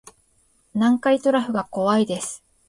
[0.73, 2.43] 南海トラフが怖いです